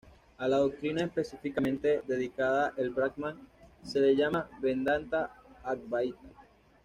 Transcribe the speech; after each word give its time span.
A 0.39 0.47
la 0.47 0.57
doctrina 0.57 1.03
específicamente 1.03 2.01
dedicada 2.07 2.73
al 2.75 2.89
Brahman 2.89 3.37
se 3.83 3.99
la 3.99 4.11
llama 4.13 4.49
"vedanta 4.59 5.31
advaita". 5.63 6.17